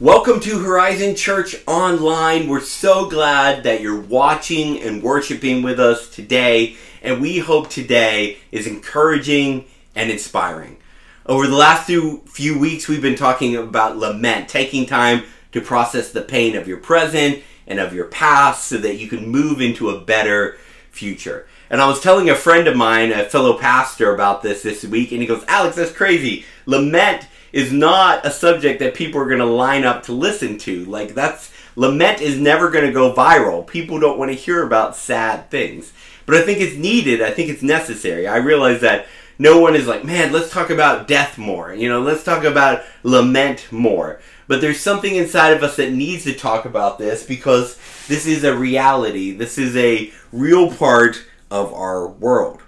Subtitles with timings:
[0.00, 2.48] Welcome to Horizon Church Online.
[2.48, 8.38] We're so glad that you're watching and worshiping with us today, and we hope today
[8.50, 10.78] is encouraging and inspiring.
[11.26, 12.22] Over the last few,
[12.58, 17.42] weeks, we've been talking about lament, taking time to process the pain of your present
[17.66, 20.56] and of your past so that you can move into a better
[20.90, 21.46] future.
[21.68, 25.12] And I was telling a friend of mine, a fellow pastor, about this this week,
[25.12, 26.46] and he goes, Alex, that's crazy.
[26.64, 30.84] Lament is not a subject that people are going to line up to listen to.
[30.84, 33.66] Like that's lament is never going to go viral.
[33.66, 35.92] People don't want to hear about sad things.
[36.26, 37.22] But I think it's needed.
[37.22, 38.26] I think it's necessary.
[38.26, 39.06] I realize that
[39.38, 42.82] no one is like, "Man, let's talk about death more." You know, let's talk about
[43.02, 44.20] lament more.
[44.46, 47.78] But there's something inside of us that needs to talk about this because
[48.08, 49.32] this is a reality.
[49.32, 52.60] This is a real part of our world.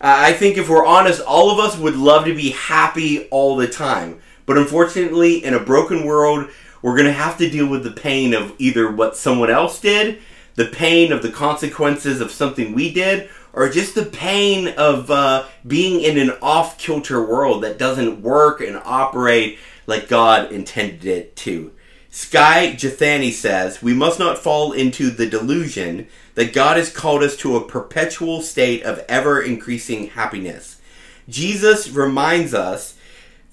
[0.00, 3.66] I think if we're honest, all of us would love to be happy all the
[3.66, 4.20] time.
[4.46, 6.48] But unfortunately, in a broken world,
[6.82, 10.18] we're going to have to deal with the pain of either what someone else did,
[10.54, 15.46] the pain of the consequences of something we did, or just the pain of uh,
[15.66, 21.36] being in an off kilter world that doesn't work and operate like God intended it
[21.36, 21.72] to.
[22.10, 27.36] Skye Jethani says, We must not fall into the delusion that God has called us
[27.38, 30.80] to a perpetual state of ever increasing happiness.
[31.28, 32.96] Jesus reminds us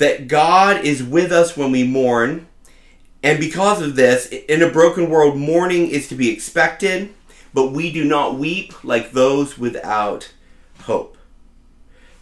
[0.02, 2.48] that God is with us when we mourn.
[3.22, 7.14] And because of this, in a broken world, mourning is to be expected,
[7.54, 10.34] but we do not weep like those without
[10.86, 11.20] hope.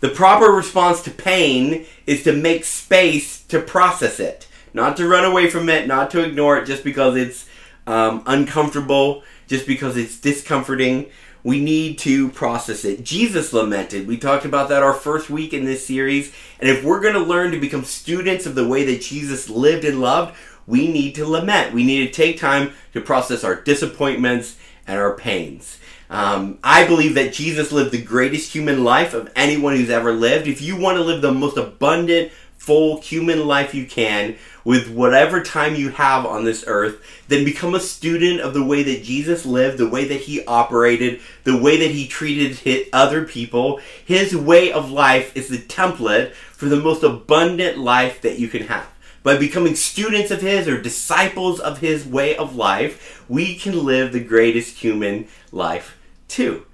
[0.02, 5.24] The proper response to pain is to make space to process it, not to run
[5.24, 7.48] away from it, not to ignore it just because it's
[7.88, 11.10] um, uncomfortable, just because it's discomforting
[11.50, 13.04] we need to process it.
[13.04, 14.08] Jesus lamented.
[14.08, 16.32] We talked about that our first week in this series.
[16.60, 19.84] And if we're going to learn to become students of the way that Jesus lived
[19.84, 21.74] and loved, we need to lament.
[21.74, 25.80] We need to take time to process our disappointments and our pains.
[26.12, 30.46] Um, I believe that Jesus lived the greatest human life of anyone who's ever lived.
[30.46, 35.42] If you want to live the most abundant, full human life you can, with whatever
[35.42, 39.46] time you have on this earth, then become a student of the way that Jesus
[39.46, 43.80] lived, the way that he operated, the way that he treated other people.
[44.06, 48.68] His way of life is the template for the most abundant life that you can
[48.68, 48.88] have.
[49.24, 54.12] By becoming students of his or disciples of his way of life, we can live
[54.12, 55.98] the greatest human life
[56.28, 56.66] too.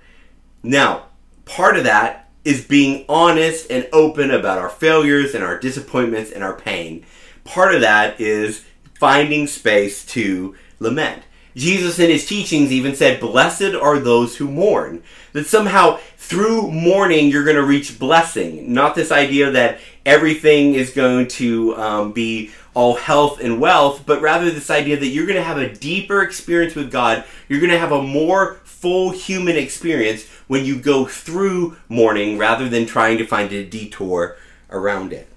[0.62, 1.06] Now,
[1.46, 6.44] part of that is being honest and open about our failures and our disappointments and
[6.44, 7.06] our pain
[7.45, 11.23] part of that is finding space to lament.
[11.55, 15.03] Jesus in his teachings even said, Blessed are those who mourn.
[15.31, 18.73] That somehow through mourning you're going to reach blessing.
[18.73, 24.22] Not this idea that everything is going to um, be all health and wealth, but
[24.22, 27.23] rather this idea that you're going to have a deeper experience with God.
[27.47, 32.69] You're going to have a more full human experience when you go through mourning rather
[32.69, 34.38] than trying to find a detour
[34.69, 35.28] around it.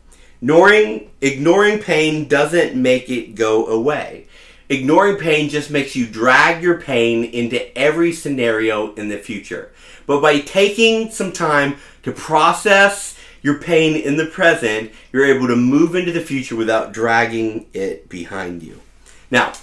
[0.42, 4.26] Ignoring, ignoring pain doesn't make it go away.
[4.68, 9.72] Ignoring pain just makes you drag your pain into every scenario in the future.
[10.06, 15.56] But by taking some time to process your pain in the present, you're able to
[15.56, 18.82] move into the future without dragging it behind you.
[19.30, 19.54] Now,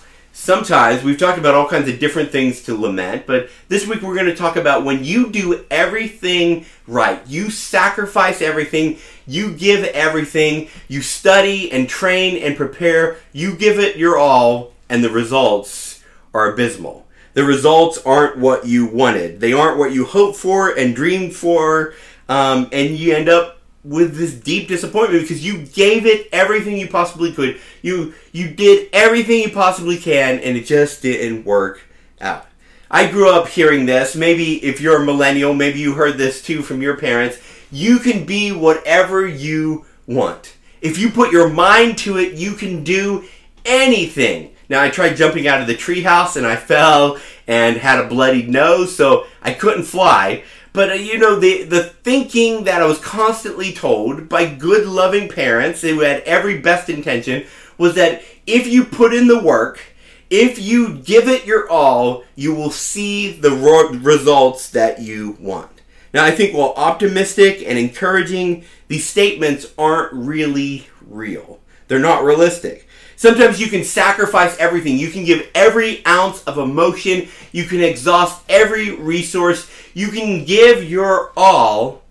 [0.45, 4.13] sometimes we've talked about all kinds of different things to lament, but this week we're
[4.13, 7.19] going to talk about when you do everything right.
[7.25, 13.97] You sacrifice everything, you give everything, you study and train and prepare, you give it
[13.97, 17.07] your all, and the results are abysmal.
[17.33, 19.39] The results aren't what you wanted.
[19.39, 21.95] They aren't what you hoped for and dreamed for,
[22.29, 26.87] um, and you end up with this deep disappointment because you gave it everything you
[26.87, 27.59] possibly could.
[27.81, 31.81] You you did everything you possibly can and it just didn't work
[32.19, 32.47] out.
[32.89, 34.15] I grew up hearing this.
[34.15, 37.37] Maybe if you're a millennial, maybe you heard this too from your parents.
[37.71, 40.55] You can be whatever you want.
[40.81, 43.25] If you put your mind to it, you can do
[43.65, 44.55] anything.
[44.69, 48.43] Now I tried jumping out of the treehouse and I fell and had a bloody
[48.43, 50.43] nose, so I couldn't fly.
[50.75, 55.29] But uh, you know, the the thinking that I was constantly told by good, loving
[55.29, 57.45] parents who had every best intention
[57.77, 59.81] was that if you put in the work,
[60.29, 65.71] if you give it your all, you will see the ro- results that you want.
[66.13, 71.59] Now, I think while optimistic and encouraging, these statements aren't really real.
[71.87, 72.84] They're not realistic.
[73.15, 74.97] Sometimes you can sacrifice everything.
[74.97, 77.27] You can give every ounce of emotion.
[77.51, 79.69] You can exhaust every resource.
[79.93, 82.03] You can give your all,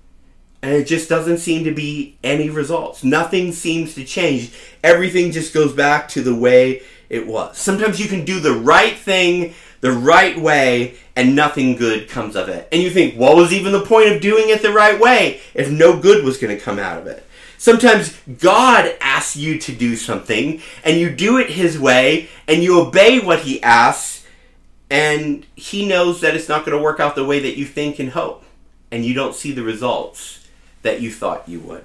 [0.63, 3.05] and it just doesn't seem to be any results.
[3.05, 4.55] Nothing seems to change.
[4.83, 7.59] Everything just goes back to the way it was.
[7.59, 9.55] Sometimes you can do the right thing
[9.85, 12.67] the right way and nothing good comes of it.
[12.73, 15.71] And you think, what was even the point of doing it the right way if
[15.71, 17.23] no good was going to come out of it?
[17.59, 22.81] Sometimes God asks you to do something and you do it His way and you
[22.81, 24.27] obey what He asks
[24.91, 27.99] and He knows that it's not going to work out the way that you think
[27.99, 28.45] and hope
[28.91, 30.47] and you don't see the results
[30.83, 31.85] that you thought you would.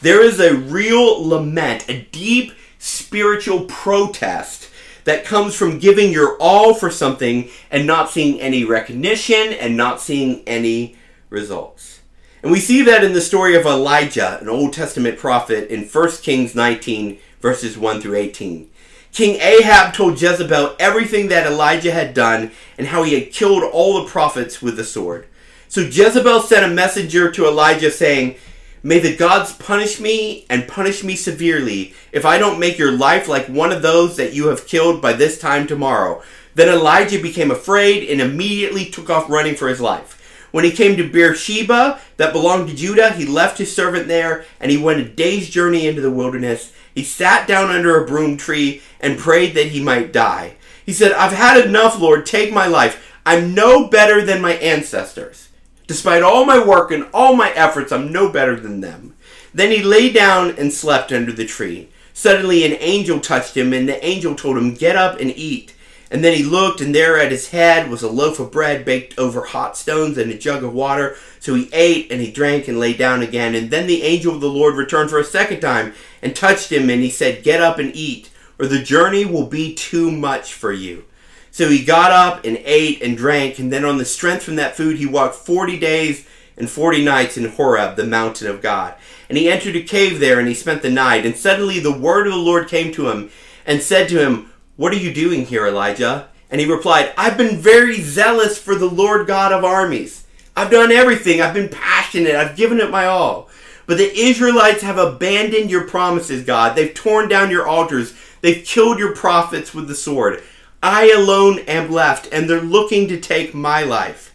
[0.00, 4.70] There is a real lament, a deep spiritual protest
[5.04, 10.00] that comes from giving your all for something and not seeing any recognition and not
[10.00, 10.96] seeing any
[11.30, 11.97] results.
[12.42, 16.10] And we see that in the story of Elijah, an Old Testament prophet, in 1
[16.22, 18.70] Kings 19, verses 1 through 18.
[19.12, 24.00] King Ahab told Jezebel everything that Elijah had done and how he had killed all
[24.00, 25.26] the prophets with the sword.
[25.68, 28.36] So Jezebel sent a messenger to Elijah saying,
[28.82, 33.26] May the gods punish me and punish me severely if I don't make your life
[33.26, 36.22] like one of those that you have killed by this time tomorrow.
[36.54, 40.17] Then Elijah became afraid and immediately took off running for his life.
[40.50, 44.70] When he came to Beersheba, that belonged to Judah, he left his servant there and
[44.70, 46.72] he went a day's journey into the wilderness.
[46.94, 50.54] He sat down under a broom tree and prayed that he might die.
[50.84, 53.14] He said, I've had enough, Lord, take my life.
[53.26, 55.48] I'm no better than my ancestors.
[55.86, 59.14] Despite all my work and all my efforts, I'm no better than them.
[59.52, 61.88] Then he lay down and slept under the tree.
[62.12, 65.74] Suddenly an angel touched him, and the angel told him, Get up and eat.
[66.10, 69.18] And then he looked, and there at his head was a loaf of bread baked
[69.18, 71.16] over hot stones and a jug of water.
[71.38, 73.54] So he ate and he drank and lay down again.
[73.54, 76.88] And then the angel of the Lord returned for a second time and touched him,
[76.88, 80.72] and he said, Get up and eat, or the journey will be too much for
[80.72, 81.04] you.
[81.50, 84.76] So he got up and ate and drank, and then on the strength from that
[84.76, 86.26] food, he walked forty days
[86.56, 88.94] and forty nights in Horeb, the mountain of God.
[89.28, 91.26] And he entered a cave there, and he spent the night.
[91.26, 93.30] And suddenly the word of the Lord came to him
[93.66, 94.47] and said to him,
[94.78, 96.28] what are you doing here, Elijah?
[96.50, 100.24] And he replied, I've been very zealous for the Lord God of armies.
[100.56, 101.40] I've done everything.
[101.40, 102.36] I've been passionate.
[102.36, 103.50] I've given it my all.
[103.86, 106.76] But the Israelites have abandoned your promises, God.
[106.76, 108.14] They've torn down your altars.
[108.40, 110.44] They've killed your prophets with the sword.
[110.80, 114.32] I alone am left, and they're looking to take my life.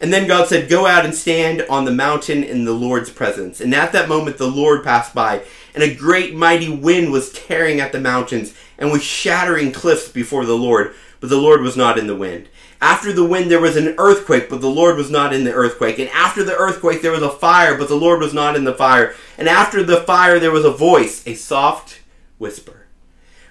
[0.00, 3.60] And then God said, Go out and stand on the mountain in the Lord's presence.
[3.60, 5.42] And at that moment, the Lord passed by,
[5.74, 10.46] and a great mighty wind was tearing at the mountains and was shattering cliffs before
[10.46, 12.48] the Lord, but the Lord was not in the wind.
[12.80, 15.98] After the wind there was an earthquake, but the Lord was not in the earthquake.
[15.98, 18.72] And after the earthquake there was a fire, but the Lord was not in the
[18.72, 19.14] fire.
[19.36, 22.00] And after the fire there was a voice, a soft
[22.38, 22.79] whisper.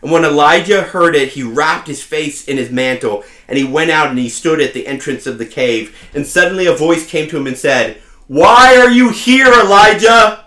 [0.02, 3.92] And when Elijah heard it, he wrapped his face in his mantle, and he went
[3.92, 5.96] out and he stood at the entrance of the cave.
[6.14, 10.46] And suddenly a voice came to him and said, Why are you here, Elijah?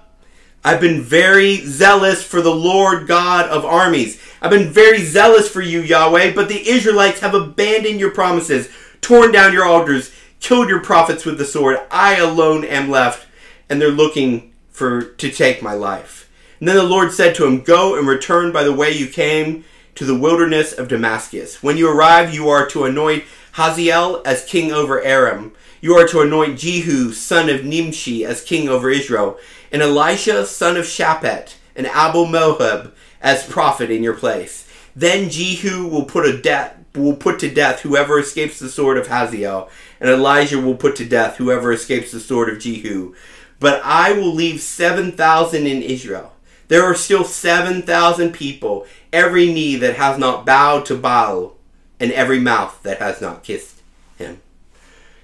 [0.64, 4.22] I've been very zealous for the Lord God of armies.
[4.40, 8.69] I've been very zealous for you, Yahweh, but the Israelites have abandoned your promises,
[9.00, 11.81] torn down your altars, killed your prophets with the sword.
[11.90, 13.26] I alone am left,
[13.69, 16.21] and they're looking for to take my life.
[16.62, 19.64] And then the Lord said to him, Go and return by the way you came
[19.97, 21.61] to the wilderness of Damascus.
[21.61, 23.25] When you arrive, you are to anoint
[23.55, 25.55] Hazael as king over Aram.
[25.81, 29.41] You are to anoint Jehu, son of Nimshi, as king over Israel
[29.73, 34.69] and Elisha son of Shaphat, and Abel Meholah as prophet in your place.
[34.94, 39.69] Then Jehu will put a will put to death whoever escapes the sword of Hazael,
[39.98, 43.17] and Elijah will put to death whoever escapes the sword of Jehu.
[43.58, 46.31] But I will leave seven thousand in Israel.
[46.72, 51.52] There are still seven thousand people, every knee that has not bowed to Baal,
[52.00, 53.82] and every mouth that has not kissed
[54.17, 54.41] him.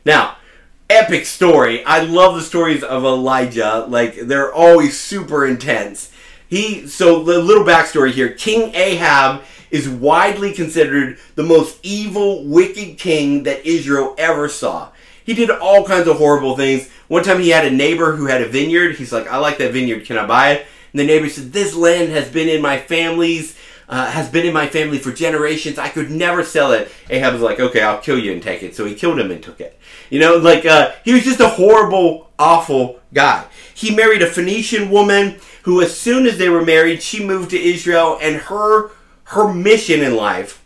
[0.05, 0.37] Now,
[0.91, 1.83] epic story.
[1.87, 3.87] I love the stories of Elijah.
[3.89, 6.13] Like they're always super intense.
[6.47, 8.29] He so the little backstory here.
[8.29, 9.41] King Ahab
[9.71, 14.91] is widely considered the most evil, wicked king that Israel ever saw.
[15.25, 16.91] He did all kinds of horrible things.
[17.09, 18.97] One time he had a neighbor who had a vineyard.
[18.97, 20.05] He's like, I like that vineyard.
[20.05, 20.67] Can I buy it?
[20.93, 23.57] And the neighbor said, This land has been in my family's
[23.89, 25.79] uh, has been in my family for generations.
[25.79, 26.91] I could never sell it.
[27.09, 28.77] Ahab was like, okay, I'll kill you and take it.
[28.77, 29.79] So he killed him and took it.
[30.11, 33.47] You know, like, uh, he was just a horrible, awful guy.
[33.75, 37.61] He married a Phoenician woman who, as soon as they were married, she moved to
[37.61, 38.91] Israel, and her,
[39.25, 40.65] her mission in life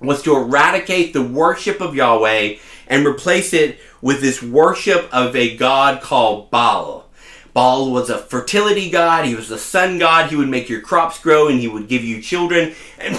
[0.00, 5.56] was to eradicate the worship of Yahweh and replace it with this worship of a
[5.56, 7.09] god called Baal.
[7.52, 9.24] Baal was a fertility god.
[9.24, 10.30] He was the sun god.
[10.30, 12.74] He would make your crops grow and he would give you children.
[12.98, 13.16] And,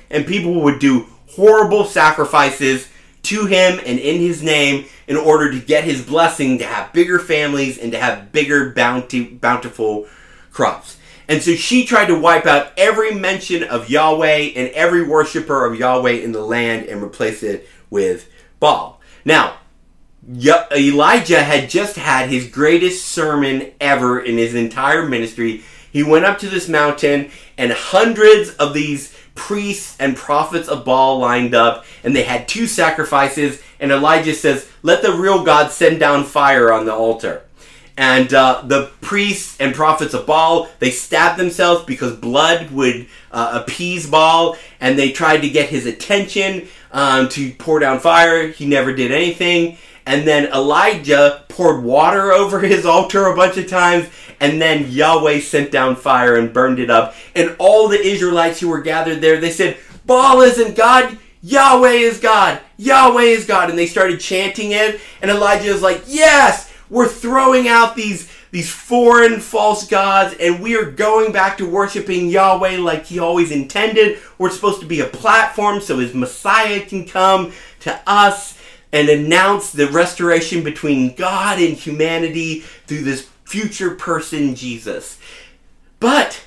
[0.10, 2.88] and people would do horrible sacrifices
[3.24, 7.18] to him and in his name in order to get his blessing to have bigger
[7.18, 10.06] families and to have bigger bounty, bountiful
[10.50, 10.98] crops.
[11.26, 15.78] And so she tried to wipe out every mention of Yahweh and every worshiper of
[15.78, 18.30] Yahweh in the land and replace it with
[18.60, 19.00] Baal.
[19.24, 19.58] Now,
[20.28, 25.62] Elijah had just had his greatest sermon ever in his entire ministry.
[25.92, 31.18] He went up to this mountain, and hundreds of these priests and prophets of Baal
[31.18, 33.62] lined up, and they had two sacrifices.
[33.78, 37.42] And Elijah says, Let the real God send down fire on the altar.
[37.96, 43.60] And uh, the priests and prophets of Baal, they stabbed themselves because blood would uh,
[43.62, 48.48] appease Baal, and they tried to get his attention um, to pour down fire.
[48.48, 49.78] He never did anything.
[50.06, 54.08] And then Elijah poured water over his altar a bunch of times,
[54.40, 57.14] and then Yahweh sent down fire and burned it up.
[57.34, 62.20] And all the Israelites who were gathered there, they said, Baal isn't God, Yahweh is
[62.20, 63.70] God, Yahweh is God.
[63.70, 68.70] And they started chanting it, and Elijah was like, Yes, we're throwing out these these
[68.70, 74.20] foreign false gods and we are going back to worshiping Yahweh like he always intended.
[74.38, 78.53] We're supposed to be a platform so his Messiah can come to us
[78.94, 85.18] and announce the restoration between God and humanity through this future person, Jesus.
[85.98, 86.44] But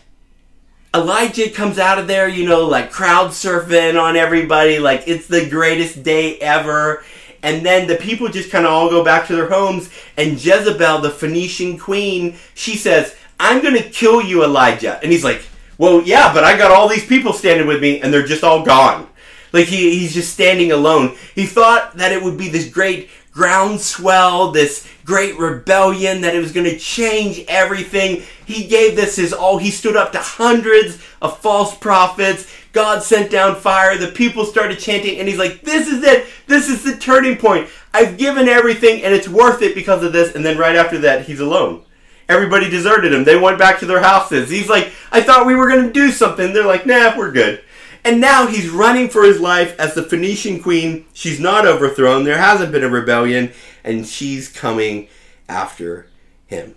[0.95, 5.49] Elijah comes out of there, you know, like crowd surfing on everybody, like it's the
[5.49, 7.03] greatest day ever.
[7.43, 9.89] And then the people just kind of all go back to their homes.
[10.15, 15.01] And Jezebel, the Phoenician queen, she says, I'm going to kill you, Elijah.
[15.03, 15.43] And he's like,
[15.77, 18.63] Well, yeah, but I got all these people standing with me, and they're just all
[18.63, 19.09] gone.
[19.53, 21.15] Like he, he's just standing alone.
[21.35, 26.51] He thought that it would be this great groundswell, this great rebellion, that it was
[26.51, 28.23] going to change everything.
[28.45, 29.59] He gave this his all.
[29.59, 32.51] He stood up to hundreds of false prophets.
[32.73, 33.95] God sent down fire.
[33.97, 36.25] The people started chanting, and he's like, This is it.
[36.47, 37.69] This is the turning point.
[37.93, 40.35] I've given everything, and it's worth it because of this.
[40.35, 41.83] And then right after that, he's alone.
[42.29, 43.23] Everybody deserted him.
[43.23, 44.49] They went back to their houses.
[44.49, 46.53] He's like, I thought we were going to do something.
[46.53, 47.63] They're like, Nah, we're good.
[48.03, 51.05] And now he's running for his life as the Phoenician queen.
[51.13, 52.23] She's not overthrown.
[52.23, 53.51] There hasn't been a rebellion,
[53.83, 55.07] and she's coming
[55.49, 56.07] after
[56.45, 56.75] him.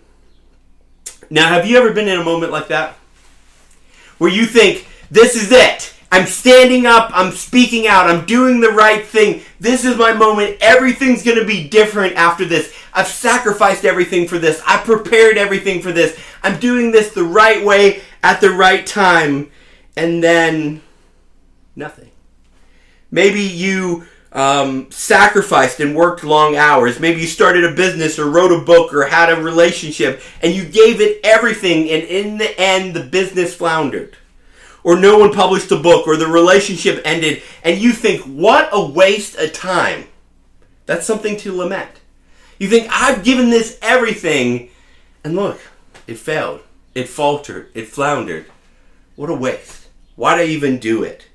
[1.29, 2.95] Now, have you ever been in a moment like that?
[4.17, 5.93] Where you think, this is it.
[6.11, 7.09] I'm standing up.
[7.13, 8.09] I'm speaking out.
[8.09, 9.41] I'm doing the right thing.
[9.61, 10.57] This is my moment.
[10.59, 12.73] Everything's going to be different after this.
[12.93, 14.61] I've sacrificed everything for this.
[14.67, 16.19] I prepared everything for this.
[16.43, 19.49] I'm doing this the right way at the right time.
[19.95, 20.81] And then
[21.75, 22.11] Nothing.
[23.09, 26.99] Maybe you um, sacrificed and worked long hours.
[26.99, 30.63] Maybe you started a business or wrote a book or had a relationship and you
[30.63, 34.17] gave it everything, and in the end, the business floundered.
[34.83, 38.83] Or no one published a book or the relationship ended, and you think, what a
[38.83, 40.07] waste of time.
[40.85, 42.01] That's something to lament.
[42.57, 44.69] You think, I've given this everything,
[45.23, 45.59] and look,
[46.07, 46.61] it failed.
[46.95, 47.69] It faltered.
[47.73, 48.47] It floundered.
[49.15, 49.87] What a waste.
[50.15, 51.27] Why'd I even do it?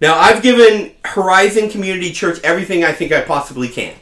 [0.00, 3.94] Now, I've given Horizon Community Church everything I think I possibly can.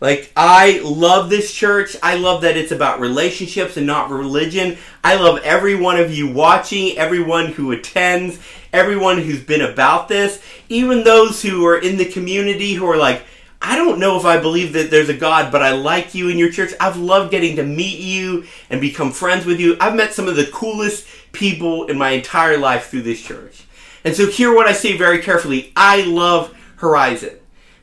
[0.00, 1.96] Like, I love this church.
[2.02, 4.78] I love that it's about relationships and not religion.
[5.02, 8.38] I love every one of you watching, everyone who attends,
[8.72, 13.24] everyone who's been about this, even those who are in the community who are like,
[13.60, 16.38] I don't know if I believe that there's a God, but I like you in
[16.38, 16.72] your church.
[16.78, 19.76] I've loved getting to meet you and become friends with you.
[19.80, 23.64] I've met some of the coolest people in my entire life through this church.
[24.04, 25.72] And so, hear what I say very carefully.
[25.76, 27.38] I love Horizon.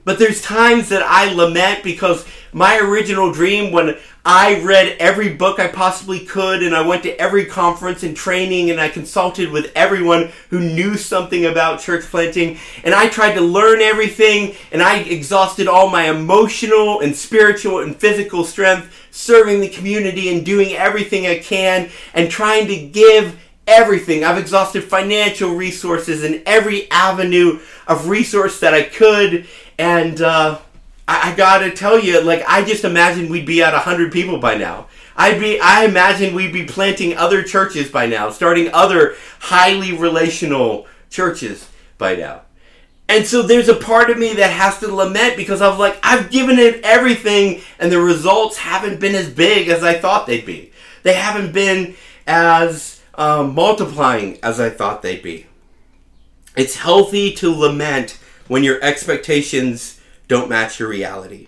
[0.05, 5.59] But there's times that I lament because my original dream, when I read every book
[5.59, 9.71] I possibly could, and I went to every conference and training, and I consulted with
[9.75, 14.99] everyone who knew something about church planting, and I tried to learn everything, and I
[14.99, 21.27] exhausted all my emotional and spiritual and physical strength serving the community and doing everything
[21.27, 24.23] I can, and trying to give everything.
[24.23, 29.47] I've exhausted financial resources in every avenue of resource that I could.
[29.77, 30.59] And uh,
[31.07, 34.55] I, I, gotta tell you, like, I just imagined we'd be at 100 people by
[34.55, 34.87] now.
[35.17, 40.87] I'd be, I imagine we'd be planting other churches by now, starting other highly relational
[41.09, 42.41] churches by now.
[43.07, 45.99] And so there's a part of me that has to lament because I was like,
[46.01, 50.45] I've given it everything, and the results haven't been as big as I thought they'd
[50.45, 50.71] be.
[51.03, 51.95] They haven't been
[52.25, 55.47] as um, multiplying as I thought they'd be.
[56.55, 58.17] It's healthy to lament
[58.47, 61.47] when your expectations don't match your reality.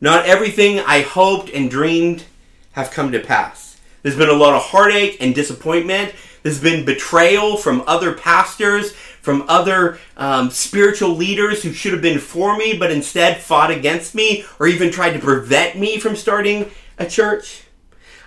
[0.00, 2.24] Not everything I hoped and dreamed
[2.72, 3.80] have come to pass.
[4.02, 6.14] There's been a lot of heartache and disappointment.
[6.42, 12.18] There's been betrayal from other pastors, from other um, spiritual leaders who should have been
[12.18, 16.70] for me, but instead fought against me or even tried to prevent me from starting
[16.98, 17.64] a church.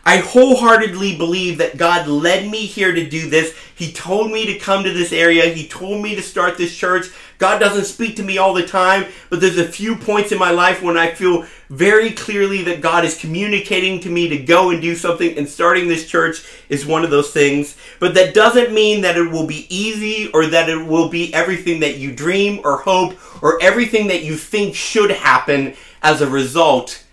[0.07, 3.55] I wholeheartedly believe that God led me here to do this.
[3.73, 5.45] He told me to come to this area.
[5.45, 7.07] He told me to start this church.
[7.39, 10.51] God doesn't speak to me all the time, but there's a few points in my
[10.51, 14.79] life when I feel very clearly that God is communicating to me to go and
[14.79, 17.75] do something, and starting this church is one of those things.
[17.99, 21.79] But that doesn't mean that it will be easy or that it will be everything
[21.79, 27.03] that you dream or hope or everything that you think should happen as a result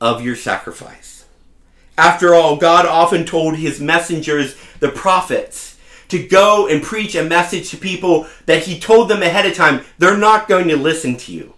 [0.00, 0.99] of your sacrifice.
[2.00, 5.76] After all, God often told his messengers, the prophets,
[6.08, 9.84] to go and preach a message to people that he told them ahead of time,
[9.98, 11.52] they're not going to listen to you.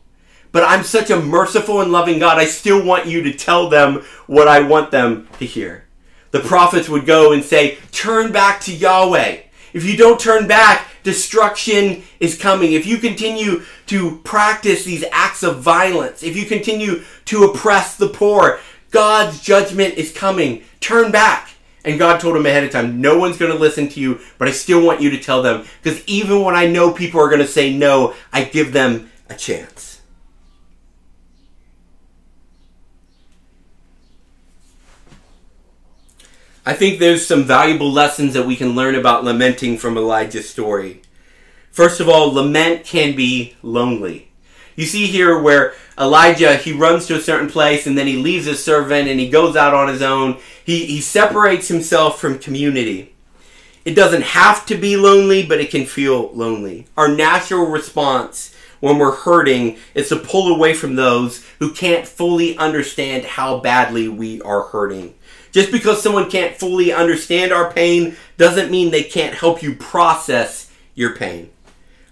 [0.51, 4.05] But I'm such a merciful and loving God, I still want you to tell them
[4.27, 5.85] what I want them to hear.
[6.33, 9.43] The prophets would go and say, Turn back to Yahweh.
[9.73, 12.73] If you don't turn back, destruction is coming.
[12.73, 18.09] If you continue to practice these acts of violence, if you continue to oppress the
[18.09, 18.59] poor,
[18.93, 20.63] God's judgment is coming.
[20.79, 21.49] Turn back.
[21.85, 24.47] And God told him ahead of time, no one's going to listen to you, but
[24.47, 25.67] I still want you to tell them.
[25.83, 29.35] Because even when I know people are going to say no, I give them a
[29.35, 30.01] chance.
[36.65, 41.03] I think there's some valuable lessons that we can learn about lamenting from Elijah's story.
[41.73, 44.32] First of all, lament can be lonely.
[44.77, 48.47] You see here where Elijah, he runs to a certain place and then he leaves
[48.47, 50.39] his servant and he goes out on his own.
[50.65, 53.15] He, he separates himself from community.
[53.85, 56.87] It doesn't have to be lonely, but it can feel lonely.
[56.97, 62.57] Our natural response when we're hurting is to pull away from those who can't fully
[62.57, 65.15] understand how badly we are hurting.
[65.53, 70.71] Just because someone can't fully understand our pain doesn't mean they can't help you process
[70.95, 71.52] your pain.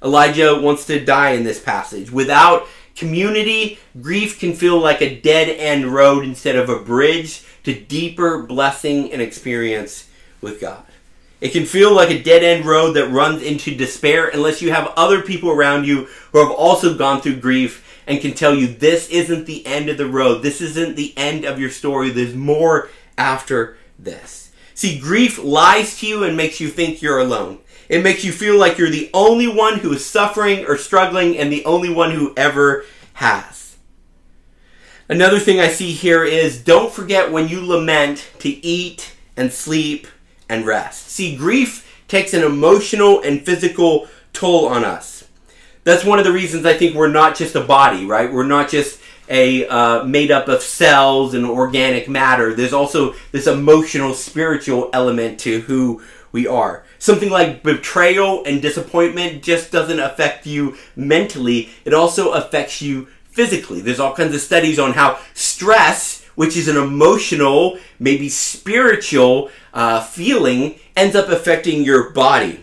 [0.02, 2.10] Elijah wants to die in this passage.
[2.10, 2.66] Without
[2.96, 8.42] community, grief can feel like a dead end road instead of a bridge to deeper
[8.42, 10.08] blessing and experience
[10.40, 10.84] with God.
[11.40, 14.92] It can feel like a dead end road that runs into despair unless you have
[14.96, 19.08] other people around you who have also gone through grief and can tell you this
[19.08, 20.42] isn't the end of the road.
[20.42, 22.10] This isn't the end of your story.
[22.10, 24.50] There's more after this.
[24.74, 27.58] See, grief lies to you and makes you think you're alone.
[27.90, 31.52] It makes you feel like you're the only one who is suffering or struggling and
[31.52, 33.76] the only one who ever has.
[35.08, 40.06] Another thing I see here is don't forget when you lament to eat and sleep
[40.48, 41.08] and rest.
[41.08, 45.26] See, grief takes an emotional and physical toll on us.
[45.82, 48.32] That's one of the reasons I think we're not just a body, right?
[48.32, 52.54] We're not just a uh, made up of cells and organic matter.
[52.54, 56.84] There's also this emotional, spiritual element to who we are.
[57.00, 63.80] Something like betrayal and disappointment just doesn't affect you mentally, it also affects you physically.
[63.80, 70.02] There's all kinds of studies on how stress, which is an emotional, maybe spiritual uh,
[70.02, 72.62] feeling, ends up affecting your body.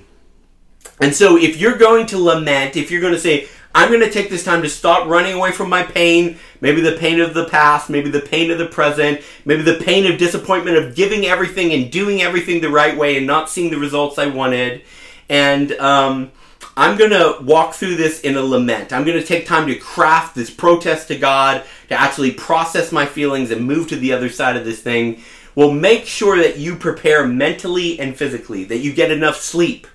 [1.02, 4.12] And so, if you're going to lament, if you're going to say, I'm going to
[4.12, 7.45] take this time to stop running away from my pain, maybe the pain of the
[7.45, 11.73] past, maybe the pain of the present, maybe the pain of disappointment of giving everything
[11.73, 14.82] and doing everything the right way and not seeing the results I wanted.
[15.30, 16.32] And um,
[16.75, 18.93] I'm going to walk through this in a lament.
[18.93, 23.06] I'm going to take time to craft this protest to God, to actually process my
[23.06, 25.21] feelings and move to the other side of this thing.
[25.56, 29.88] Well, make sure that you prepare mentally and physically, that you get enough sleep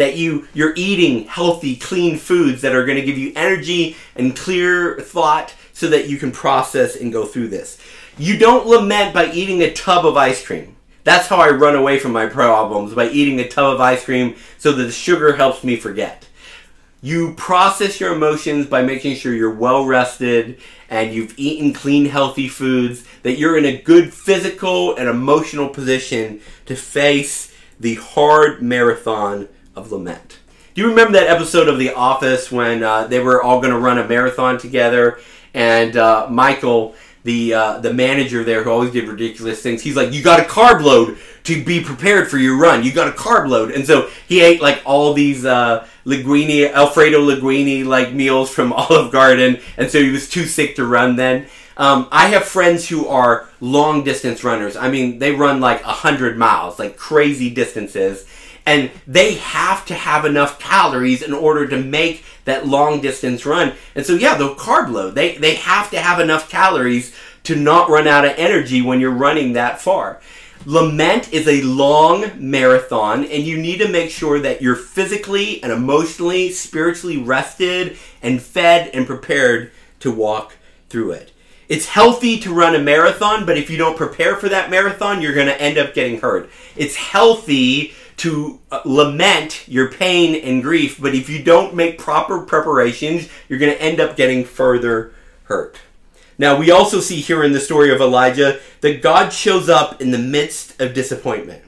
[0.00, 4.34] that you you're eating healthy, clean foods that are going to give you energy and
[4.34, 7.78] clear thought so that you can process and go through this.
[8.16, 10.76] You don't lament by eating a tub of ice cream.
[11.04, 14.36] That's how I run away from my problems by eating a tub of ice cream
[14.56, 16.26] so that the sugar helps me forget.
[17.02, 22.48] You process your emotions by making sure you're well rested and you've eaten clean, healthy
[22.48, 29.48] foods, that you're in a good physical and emotional position to face the hard marathon
[29.80, 30.38] of lament.
[30.74, 33.78] Do you remember that episode of The Office when uh, they were all going to
[33.78, 35.18] run a marathon together,
[35.52, 40.12] and uh, Michael, the uh, the manager there who always did ridiculous things, he's like,
[40.12, 42.84] "You got a carb load to be prepared for your run.
[42.84, 47.20] You got a carb load," and so he ate like all these uh, linguine, Alfredo
[47.20, 51.46] linguine like meals from Olive Garden, and so he was too sick to run then.
[51.76, 54.76] Um, I have friends who are long distance runners.
[54.76, 58.26] I mean, they run like a hundred miles, like crazy distances
[58.70, 63.72] and they have to have enough calories in order to make that long distance run.
[63.96, 67.12] And so yeah, the carb load, they they have to have enough calories
[67.44, 70.20] to not run out of energy when you're running that far.
[70.66, 75.72] Lament is a long marathon, and you need to make sure that you're physically and
[75.72, 80.54] emotionally, spiritually rested and fed and prepared to walk
[80.88, 81.32] through it.
[81.68, 85.34] It's healthy to run a marathon, but if you don't prepare for that marathon, you're
[85.34, 86.50] going to end up getting hurt.
[86.76, 92.42] It's healthy to uh, lament your pain and grief, but if you don't make proper
[92.42, 95.12] preparations, you're going to end up getting further
[95.44, 95.78] hurt.
[96.36, 100.10] Now, we also see here in the story of Elijah that God shows up in
[100.10, 101.62] the midst of disappointment.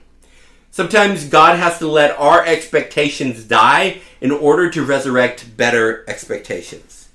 [0.70, 7.08] Sometimes God has to let our expectations die in order to resurrect better expectations.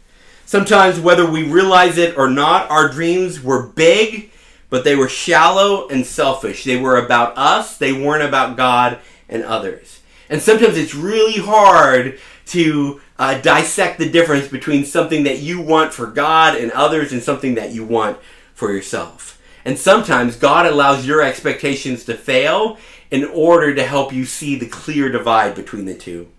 [0.45, 4.32] Sometimes, whether we realize it or not, our dreams were big,
[4.69, 6.63] but they were shallow and selfish.
[6.63, 10.02] They were about us, they weren't about God and others.
[10.30, 15.94] And sometimes it's really hard to uh, dissect the difference between something that you want
[15.94, 18.18] for God and others and something that you want
[18.54, 19.42] for yourself.
[19.66, 22.78] And sometimes God allows your expectations to fail
[23.12, 26.30] in order to help you see the clear divide between the two.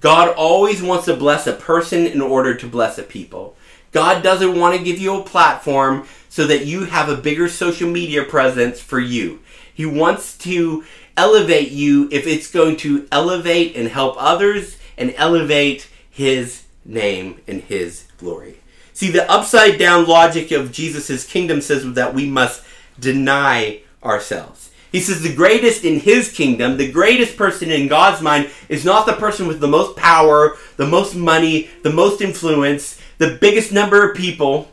[0.00, 3.56] God always wants to bless a person in order to bless a people.
[3.92, 7.88] God doesn't want to give you a platform so that you have a bigger social
[7.88, 9.40] media presence for you.
[9.72, 10.84] He wants to
[11.16, 17.62] elevate you if it's going to elevate and help others and elevate his name and
[17.62, 18.56] his glory.
[18.92, 22.62] See, the upside down logic of Jesus' kingdom says that we must
[22.98, 24.70] deny ourselves.
[24.92, 29.06] He says the greatest in his kingdom, the greatest person in God's mind, is not
[29.06, 34.08] the person with the most power, the most money, the most influence, the biggest number
[34.08, 34.72] of people.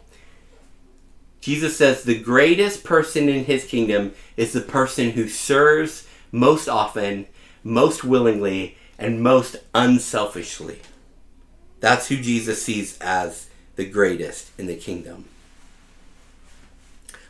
[1.39, 7.27] Jesus says the greatest person in his kingdom is the person who serves most often,
[7.63, 10.79] most willingly, and most unselfishly.
[11.79, 15.25] That's who Jesus sees as the greatest in the kingdom.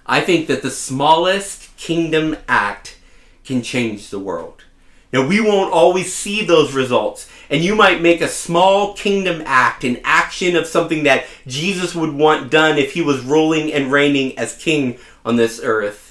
[0.05, 2.97] I think that the smallest kingdom act
[3.45, 4.63] can change the world.
[5.13, 9.83] Now, we won't always see those results, and you might make a small kingdom act,
[9.83, 14.37] an action of something that Jesus would want done if he was ruling and reigning
[14.37, 16.10] as king on this earth.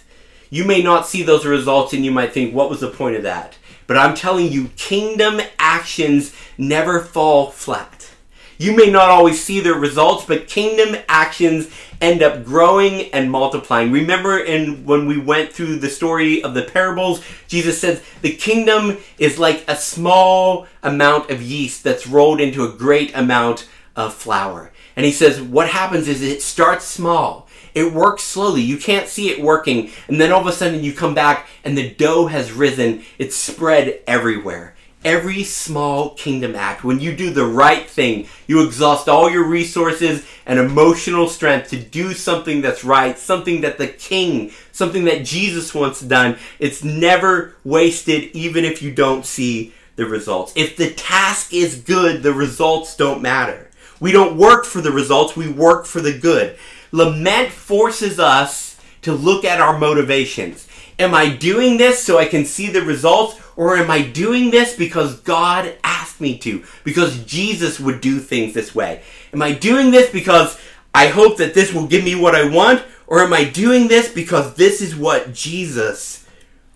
[0.51, 3.23] You may not see those results and you might think, what was the point of
[3.23, 3.57] that?
[3.87, 8.11] But I'm telling you, kingdom actions never fall flat.
[8.59, 13.91] You may not always see the results, but kingdom actions end up growing and multiplying.
[13.91, 18.99] Remember in when we went through the story of the parables, Jesus says the kingdom
[19.19, 24.73] is like a small amount of yeast that's rolled into a great amount of flour.
[24.95, 28.63] And he says what happens is it starts small it works slowly.
[28.63, 29.91] You can't see it working.
[30.09, 33.05] And then all of a sudden you come back and the dough has risen.
[33.19, 34.75] It's spread everywhere.
[35.03, 40.27] Every small kingdom act, when you do the right thing, you exhaust all your resources
[40.45, 45.75] and emotional strength to do something that's right, something that the king, something that Jesus
[45.75, 46.37] wants done.
[46.59, 50.53] It's never wasted, even if you don't see the results.
[50.55, 53.71] If the task is good, the results don't matter.
[54.01, 56.59] We don't work for the results, we work for the good.
[56.93, 60.67] Lament forces us to look at our motivations.
[60.99, 63.41] Am I doing this so I can see the results?
[63.57, 66.65] Or am I doing this because God asked me to?
[66.85, 69.03] Because Jesus would do things this way?
[69.33, 70.61] Am I doing this because
[70.95, 72.83] I hope that this will give me what I want?
[73.07, 76.27] Or am I doing this because this is what Jesus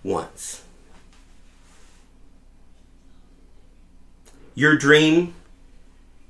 [0.02, 0.62] wants?
[4.54, 5.34] Your dream,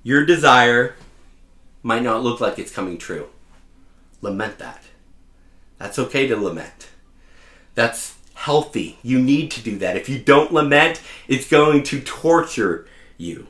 [0.03, 0.97] your desire
[1.83, 3.29] might not look like it's coming true
[4.24, 4.82] lament that.
[5.78, 6.88] That's okay to lament.
[7.74, 8.98] That's healthy.
[9.02, 9.96] You need to do that.
[9.96, 13.46] If you don't lament, it's going to torture you.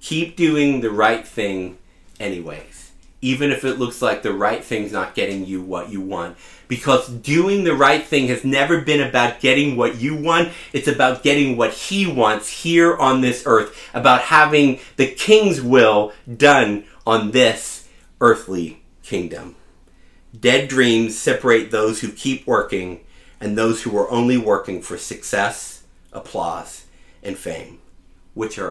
[0.00, 1.78] Keep doing the right thing
[2.18, 6.36] anyways, even if it looks like the right thing's not getting you what you want.
[6.68, 11.22] Because doing the right thing has never been about getting what you want, it's about
[11.22, 17.32] getting what He wants here on this earth, about having the King's will done on
[17.32, 17.88] this
[18.20, 19.56] earthly kingdom.
[20.38, 23.00] Dead dreams separate those who keep working
[23.40, 26.84] and those who are only working for success, applause,
[27.22, 27.78] and fame,
[28.34, 28.68] which are